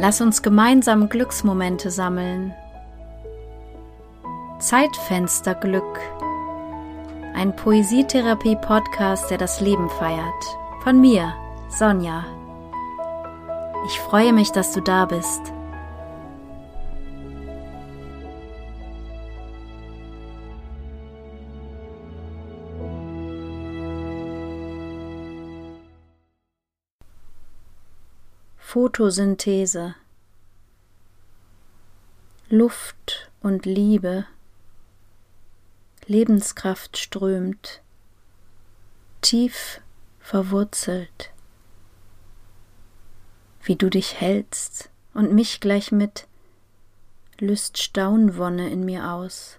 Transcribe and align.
Lass 0.00 0.22
uns 0.22 0.40
gemeinsam 0.40 1.10
Glücksmomente 1.10 1.90
sammeln. 1.90 2.54
Zeitfensterglück. 4.58 6.00
Ein 7.34 7.54
Poesietherapie-Podcast, 7.54 9.30
der 9.30 9.36
das 9.36 9.60
Leben 9.60 9.90
feiert. 9.90 10.56
Von 10.82 11.02
mir, 11.02 11.34
Sonja. 11.68 12.24
Ich 13.84 14.00
freue 14.00 14.32
mich, 14.32 14.52
dass 14.52 14.72
du 14.72 14.80
da 14.80 15.04
bist. 15.04 15.52
Photosynthese. 28.72 29.96
Luft 32.50 33.28
und 33.40 33.66
Liebe. 33.66 34.26
Lebenskraft 36.06 36.96
strömt, 36.96 37.82
tief 39.22 39.80
verwurzelt, 40.20 41.32
wie 43.64 43.74
du 43.74 43.90
dich 43.90 44.20
hältst 44.20 44.90
und 45.14 45.32
mich 45.32 45.58
gleich 45.58 45.90
mit, 45.90 46.28
löst 47.40 47.76
Staunwonne 47.76 48.70
in 48.70 48.84
mir 48.84 49.10
aus. 49.10 49.58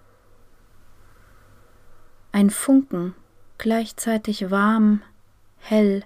Ein 2.32 2.50
Funken, 2.50 3.14
gleichzeitig 3.58 4.52
warm, 4.52 5.02
hell 5.60 6.06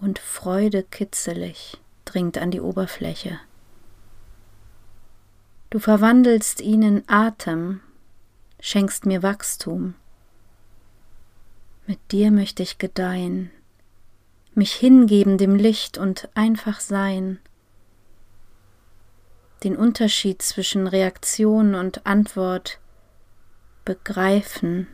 und 0.00 0.18
freudekitzelig 0.18 1.78
dringt 2.06 2.38
an 2.38 2.50
die 2.50 2.60
Oberfläche. 2.60 3.38
Du 5.68 5.78
verwandelst 5.78 6.60
ihn 6.62 6.82
in 6.82 7.04
Atem, 7.06 7.80
schenkst 8.60 9.04
mir 9.04 9.22
Wachstum. 9.22 9.94
Mit 11.86 11.98
dir 12.10 12.30
möchte 12.30 12.62
ich 12.62 12.78
gedeihen, 12.78 13.50
mich 14.54 14.72
hingeben 14.72 15.36
dem 15.36 15.54
Licht 15.54 15.98
und 15.98 16.30
einfach 16.34 16.80
sein, 16.80 17.38
den 19.62 19.76
Unterschied 19.76 20.42
zwischen 20.42 20.86
Reaktion 20.86 21.74
und 21.74 22.06
Antwort 22.06 22.78
begreifen, 23.84 24.86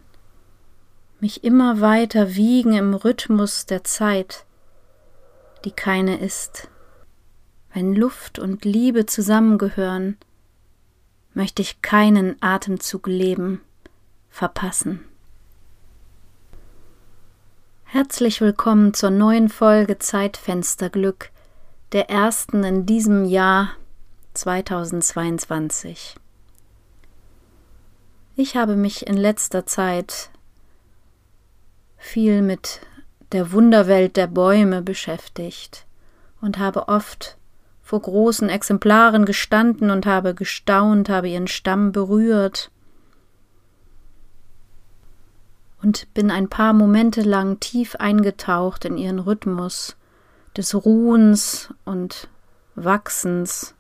mich 1.21 1.45
immer 1.45 1.81
weiter 1.81 2.35
wiegen 2.35 2.73
im 2.75 2.95
Rhythmus 2.95 3.67
der 3.67 3.85
Zeit, 3.85 4.45
die 5.65 5.71
keine 5.71 6.19
ist. 6.19 6.69
Wenn 7.75 7.95
Luft 7.95 8.39
und 8.39 8.67
Liebe 8.67 9.07
zusammengehören, 9.07 10.19
möchte 11.33 11.63
ich 11.63 11.81
keinen 11.81 12.37
Atemzug 12.43 13.07
leben 13.07 13.63
verpassen. 14.29 15.01
Herzlich 17.85 18.43
willkommen 18.43 18.93
zur 18.93 19.09
neuen 19.09 19.49
Folge 19.49 19.99
Zeitfensterglück, 19.99 21.31
der 21.93 22.11
ersten 22.11 22.63
in 22.63 22.85
diesem 22.85 23.25
Jahr 23.25 23.71
2022. 24.35 26.17
Ich 28.37 28.55
habe 28.55 28.77
mich 28.77 29.07
in 29.07 29.17
letzter 29.17 29.65
Zeit 29.65 30.29
viel 31.97 32.43
mit 32.43 32.81
der 33.33 33.53
Wunderwelt 33.53 34.19
der 34.19 34.27
Bäume 34.27 34.83
beschäftigt 34.83 35.87
und 36.43 36.59
habe 36.59 36.89
oft 36.89 37.39
vor 37.93 38.01
großen 38.01 38.49
Exemplaren 38.49 39.27
gestanden 39.27 39.91
und 39.91 40.07
habe 40.07 40.35
gestaunt, 40.35 41.11
habe 41.11 41.29
ihren 41.29 41.47
Stamm 41.47 41.93
berührt 41.93 42.71
und 45.83 46.07
bin 46.15 46.31
ein 46.31 46.49
paar 46.49 46.73
Momente 46.73 47.21
lang 47.21 47.61
tief 47.61 47.97
eingetaucht 47.97 48.87
in 48.87 48.97
ihren 48.97 49.19
Rhythmus 49.19 49.99
des 50.57 50.75
Ruhens 50.75 51.69
und 51.85 52.29
Wachsens 52.77 53.75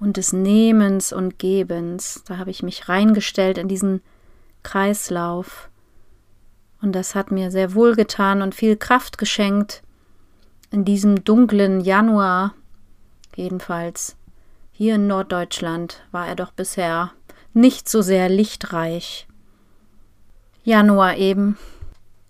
und 0.00 0.16
des 0.16 0.32
Nehmens 0.32 1.12
und 1.12 1.38
Gebens. 1.38 2.22
Da 2.26 2.38
habe 2.38 2.48
ich 2.48 2.62
mich 2.62 2.88
reingestellt 2.88 3.58
in 3.58 3.68
diesen 3.68 4.00
Kreislauf. 4.62 5.68
Und 6.80 6.92
das 6.92 7.14
hat 7.14 7.30
mir 7.30 7.50
sehr 7.50 7.74
wohl 7.74 7.94
getan 7.94 8.40
und 8.40 8.54
viel 8.54 8.78
Kraft 8.78 9.18
geschenkt, 9.18 9.82
in 10.70 10.84
diesem 10.84 11.24
dunklen 11.24 11.80
Januar, 11.80 12.54
jedenfalls 13.34 14.16
hier 14.72 14.96
in 14.96 15.06
Norddeutschland, 15.06 16.02
war 16.12 16.26
er 16.28 16.36
doch 16.36 16.52
bisher 16.52 17.12
nicht 17.54 17.88
so 17.88 18.02
sehr 18.02 18.28
lichtreich. 18.28 19.26
Januar 20.62 21.16
eben. 21.16 21.56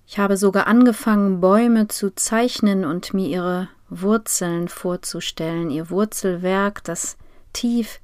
Ich 0.06 0.19
habe 0.19 0.37
sogar 0.37 0.66
angefangen, 0.66 1.41
Bäume 1.41 1.88
zu 1.88 2.15
zeichnen 2.15 2.84
und 2.84 3.12
mir 3.12 3.28
ihre 3.28 3.69
Wurzeln 3.91 4.69
vorzustellen, 4.69 5.70
ihr 5.70 5.91
Wurzelwerk, 5.91 6.84
das 6.84 7.19
tief 7.53 8.00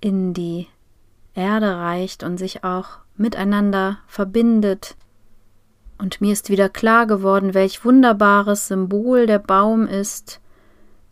in 0.00 0.32
die 0.32 0.68
Erde 1.34 1.76
reicht 1.76 2.22
und 2.22 2.38
sich 2.38 2.64
auch 2.64 2.98
miteinander 3.16 3.98
verbindet, 4.06 4.96
und 6.04 6.20
mir 6.20 6.34
ist 6.34 6.50
wieder 6.50 6.68
klar 6.68 7.06
geworden, 7.06 7.54
welch 7.54 7.82
wunderbares 7.82 8.68
Symbol 8.68 9.24
der 9.24 9.38
Baum 9.38 9.86
ist, 9.86 10.38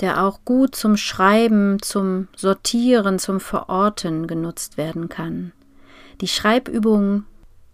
der 0.00 0.22
auch 0.22 0.41
gut 0.44 0.76
zum 0.76 0.98
Schreiben, 0.98 1.80
zum 1.80 2.28
Sortieren, 2.36 3.19
zum 3.19 3.41
Verorten 3.41 4.26
genutzt 4.26 4.76
werden 4.76 5.08
kann. 5.08 5.53
Die 6.20 6.28
Schreibübung 6.28 7.25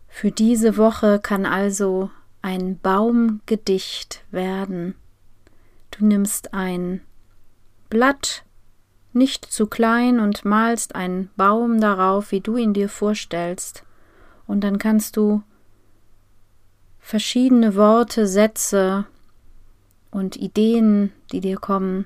für 0.07 0.31
diese 0.31 0.77
Woche 0.77 1.19
kann 1.19 1.45
also 1.45 2.09
ein 2.41 2.79
Baumgedicht 2.79 4.23
werden. 4.31 4.95
Du 5.91 6.07
nimmst 6.07 6.55
ein 6.55 7.01
Blatt, 7.91 8.45
nicht 9.13 9.45
zu 9.45 9.67
klein, 9.67 10.21
und 10.21 10.45
malst 10.45 10.95
einen 10.95 11.31
Baum 11.37 11.81
darauf, 11.81 12.31
wie 12.31 12.41
du 12.41 12.57
ihn 12.57 12.75
dir 12.75 12.89
vorstellst, 12.89 13.83
und 14.47 14.63
dann 14.63 14.79
kannst 14.79 15.17
du 15.17 15.43
verschiedene 17.09 17.75
Worte, 17.75 18.27
Sätze 18.27 19.07
und 20.11 20.37
Ideen, 20.37 21.11
die 21.33 21.41
dir 21.41 21.57
kommen, 21.57 22.05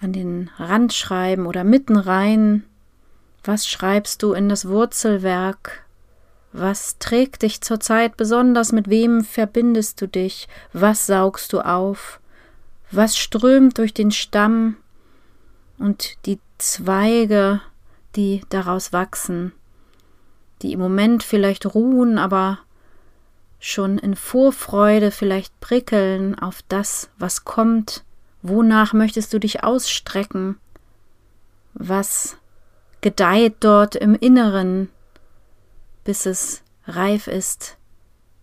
an 0.00 0.12
den 0.12 0.50
Rand 0.58 0.92
schreiben 0.92 1.46
oder 1.46 1.62
mitten 1.62 1.94
rein. 1.94 2.64
Was 3.44 3.68
schreibst 3.68 4.24
du 4.24 4.32
in 4.32 4.48
das 4.48 4.66
Wurzelwerk? 4.66 5.84
Was 6.52 6.98
trägt 6.98 7.42
dich 7.42 7.60
zurzeit 7.60 8.16
besonders? 8.16 8.72
Mit 8.72 8.90
wem 8.90 9.22
verbindest 9.22 10.00
du 10.00 10.08
dich? 10.08 10.48
Was 10.72 11.06
saugst 11.06 11.52
du 11.52 11.60
auf? 11.60 12.18
Was 12.90 13.16
strömt 13.16 13.78
durch 13.78 13.94
den 13.94 14.10
Stamm 14.10 14.78
und 15.78 16.16
die 16.26 16.40
Zweige, 16.58 17.60
die 18.16 18.42
daraus 18.48 18.92
wachsen, 18.92 19.52
die 20.62 20.72
im 20.72 20.80
Moment 20.80 21.22
vielleicht 21.22 21.72
ruhen, 21.72 22.18
aber 22.18 22.58
schon 23.60 23.98
in 23.98 24.16
Vorfreude 24.16 25.10
vielleicht 25.10 25.60
prickeln 25.60 26.36
auf 26.36 26.62
das, 26.68 27.10
was 27.18 27.44
kommt, 27.44 28.02
wonach 28.42 28.94
möchtest 28.94 29.32
du 29.32 29.38
dich 29.38 29.62
ausstrecken, 29.62 30.58
was 31.74 32.38
gedeiht 33.02 33.56
dort 33.60 33.94
im 33.94 34.14
Inneren, 34.14 34.88
bis 36.04 36.26
es 36.26 36.62
reif 36.86 37.26
ist, 37.26 37.76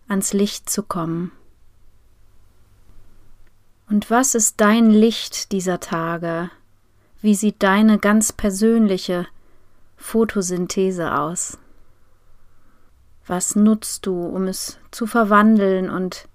ans 0.06 0.32
Licht 0.32 0.70
zu 0.70 0.84
kommen. 0.84 1.32
Und 3.90 4.10
was 4.10 4.34
ist 4.34 4.60
dein 4.60 4.90
Licht 4.90 5.50
dieser 5.52 5.80
Tage? 5.80 6.50
Wie 7.20 7.34
sieht 7.34 7.62
deine 7.62 7.98
ganz 7.98 8.32
persönliche 8.32 9.26
Photosynthese 9.96 11.18
aus? 11.18 11.58
Was 13.28 13.54
nutzt 13.54 14.06
du, 14.06 14.24
um 14.24 14.44
es 14.44 14.78
zu 14.90 15.06
verwandeln 15.06 15.90
und 15.90 16.26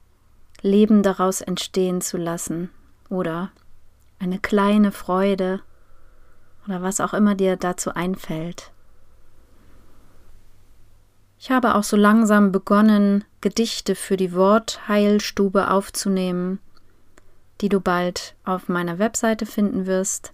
Leben 0.62 1.02
daraus 1.02 1.42
entstehen 1.42 2.02
zu 2.02 2.18
lassen? 2.18 2.70
Oder 3.10 3.52
eine 4.20 4.38
kleine 4.38 4.92
Freude 4.92 5.62
oder 6.68 6.84
was 6.84 7.02
auch 7.02 7.16
immer 7.16 7.34
dir 7.34 7.58
dazu 7.58 7.96
einfällt. 7.96 8.72
Ich 11.40 11.50
habe 11.50 11.76
auch 11.76 11.84
so 11.84 11.98
langsam 11.98 12.52
begonnen, 12.52 13.26
Gedichte 13.42 13.96
für 13.96 14.16
die 14.16 14.34
Wortheilstube 14.34 15.72
aufzunehmen, 15.72 16.60
die 17.60 17.70
du 17.70 17.82
bald 17.82 18.36
auf 18.46 18.70
meiner 18.70 19.00
Webseite 19.00 19.48
finden 19.48 19.88
wirst. 19.88 20.32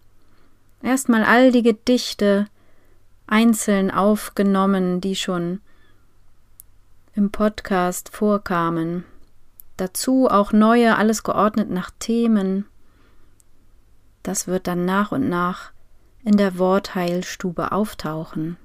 Erstmal 0.83 1.23
all 1.23 1.53
die 1.53 1.63
Gedichte 1.63 2.47
einzeln 3.27 3.91
aufgenommen, 3.91 4.99
die 4.99 5.15
schon 5.15 5.61
im 7.19 7.31
Podcast 7.31 8.15
vorkamen. 8.15 9.03
Dazu 9.75 10.29
auch 10.29 10.53
neue, 10.53 10.95
alles 10.95 11.23
geordnet 11.23 11.69
nach 11.69 11.91
Themen, 11.99 12.65
das 14.23 14.47
wird 14.47 14.67
dann 14.67 14.85
nach 14.85 15.11
und 15.11 15.27
nach 15.27 15.73
in 16.23 16.37
der 16.37 16.57
Wortheilstube 16.57 17.73
auftauchen 17.73 18.55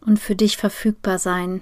und 0.00 0.18
für 0.18 0.34
dich 0.34 0.56
verfügbar 0.56 1.18
sein. 1.18 1.60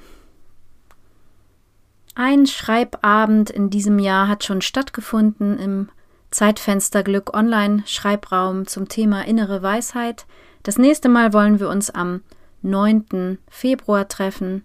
Ein 2.15 2.47
Schreibabend 2.47 3.51
in 3.51 3.69
diesem 3.69 3.99
Jahr 3.99 4.29
hat 4.29 4.45
schon 4.45 4.63
stattgefunden 4.63 5.59
im 5.59 5.89
Zeitfenster 6.31 7.03
Glück 7.03 7.35
Online 7.37 7.83
Schreibraum 7.87 8.69
zum 8.69 8.89
Thema 8.89 9.27
innere 9.27 9.63
Weisheit. 9.63 10.27
Das 10.63 10.79
nächste 10.79 11.09
Mal 11.09 11.33
wollen 11.33 11.59
wir 11.59 11.69
uns 11.69 11.91
am 11.91 12.23
9. 12.63 13.39
Februar 13.49 14.07
treffen. 14.07 14.65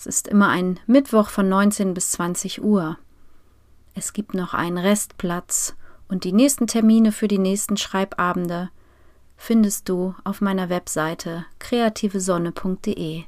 Es 0.00 0.06
ist 0.06 0.28
immer 0.28 0.48
ein 0.48 0.80
Mittwoch 0.86 1.28
von 1.28 1.50
19 1.50 1.92
bis 1.92 2.12
20 2.12 2.64
Uhr. 2.64 2.96
Es 3.94 4.14
gibt 4.14 4.32
noch 4.32 4.54
einen 4.54 4.78
Restplatz 4.78 5.76
und 6.08 6.24
die 6.24 6.32
nächsten 6.32 6.66
Termine 6.66 7.12
für 7.12 7.28
die 7.28 7.36
nächsten 7.36 7.76
Schreibabende 7.76 8.70
findest 9.36 9.90
du 9.90 10.14
auf 10.24 10.40
meiner 10.40 10.70
Webseite 10.70 11.44
kreativesonne.de. 11.58 13.24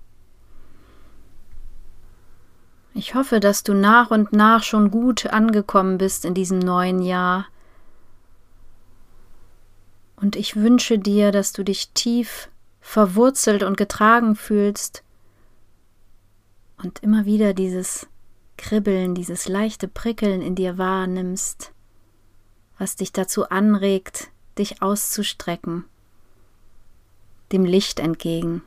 Ich 2.95 3.15
hoffe, 3.15 3.39
dass 3.39 3.65
du 3.65 3.75
nach 3.75 4.11
und 4.11 4.33
nach 4.33 4.63
schon 4.63 4.91
gut 4.91 5.27
angekommen 5.27 5.99
bist 5.99 6.25
in 6.25 6.33
diesem 6.33 6.59
neuen 6.59 7.03
Jahr. 7.03 7.49
Und 10.17 10.37
ich 10.37 10.57
wünsche 10.57 10.99
dir, 10.99 11.33
dass 11.33 11.53
du 11.53 11.65
dich 11.65 11.91
tief 11.91 12.49
verwurzelt 12.81 13.63
und 13.63 13.77
getragen 13.77 14.37
fühlst 14.37 15.05
und 16.83 17.03
immer 17.03 17.25
wieder 17.25 17.55
dieses 17.55 18.07
Kribbeln, 18.57 19.15
dieses 19.15 19.49
leichte 19.49 19.89
Prickeln 19.89 20.43
in 20.43 20.55
dir 20.55 20.79
wahrnimmst, 20.79 21.73
was 22.79 22.97
dich 22.97 23.13
dazu 23.13 23.49
anregt, 23.49 24.31
dich 24.59 24.83
auszustrecken, 24.83 25.85
dem 27.53 27.65
Licht 27.65 28.01
entgegen. 28.01 28.63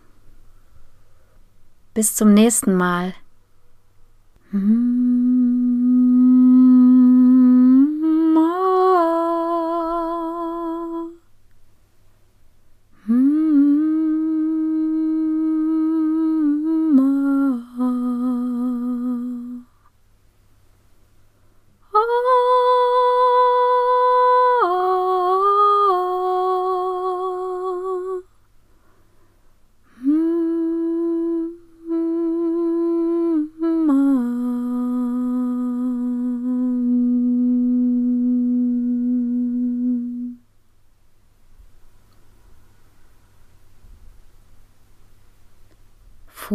Bis 1.93 2.15
zum 2.15 2.33
nächsten 2.33 2.75
Mal. 2.75 3.13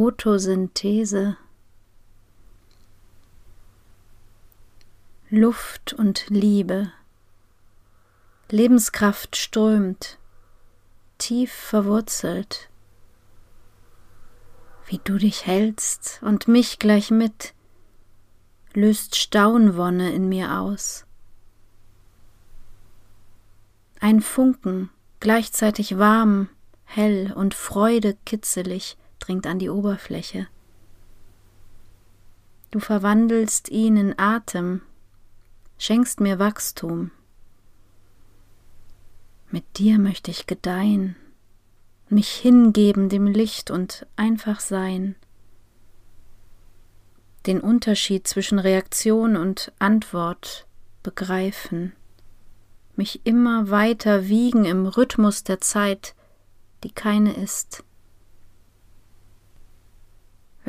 Photosynthese. 0.00 1.36
Luft 5.28 5.92
und 5.92 6.24
Liebe. 6.30 6.90
Lebenskraft 8.48 9.36
strömt, 9.36 10.18
tief 11.18 11.52
verwurzelt. 11.52 12.70
Wie 14.86 15.02
du 15.04 15.18
dich 15.18 15.44
hältst 15.44 16.20
und 16.22 16.48
mich 16.48 16.78
gleich 16.78 17.10
mit, 17.10 17.52
löst 18.72 19.16
Staunwonne 19.16 20.14
in 20.14 20.30
mir 20.30 20.60
aus. 20.60 21.04
Ein 24.00 24.22
Funken, 24.22 24.88
gleichzeitig 25.20 25.98
warm, 25.98 26.48
hell 26.84 27.34
und 27.34 27.52
Freude 27.52 28.16
kitzelig, 28.24 28.96
dringt 29.20 29.46
an 29.46 29.58
die 29.58 29.70
Oberfläche. 29.70 30.48
Du 32.70 32.80
verwandelst 32.80 33.68
ihn 33.68 33.96
in 33.96 34.18
Atem, 34.18 34.82
schenkst 35.78 36.20
mir 36.20 36.38
Wachstum. 36.38 37.10
Mit 39.50 39.64
dir 39.78 39.98
möchte 39.98 40.30
ich 40.30 40.46
gedeihen, 40.46 41.16
mich 42.08 42.30
hingeben 42.30 43.08
dem 43.08 43.26
Licht 43.26 43.70
und 43.70 44.06
einfach 44.16 44.60
sein. 44.60 45.16
Den 47.46 47.60
Unterschied 47.60 48.28
zwischen 48.28 48.58
Reaktion 48.58 49.36
und 49.36 49.72
Antwort 49.78 50.66
begreifen, 51.02 51.92
mich 52.94 53.22
immer 53.24 53.70
weiter 53.70 54.28
wiegen 54.28 54.64
im 54.64 54.86
Rhythmus 54.86 55.42
der 55.42 55.60
Zeit, 55.60 56.14
die 56.84 56.92
keine 56.92 57.32
ist. 57.32 57.82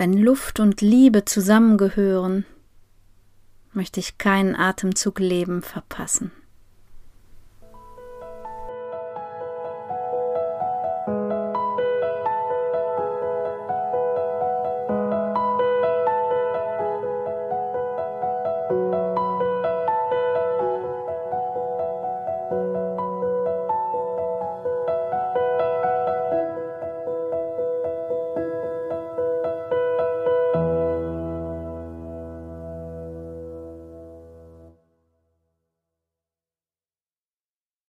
Wenn 0.01 0.17
Luft 0.17 0.59
und 0.59 0.81
Liebe 0.81 1.25
zusammengehören, 1.25 2.43
möchte 3.71 3.99
ich 3.99 4.17
keinen 4.17 4.55
Atemzug 4.55 5.19
Leben 5.19 5.61
verpassen. 5.61 6.31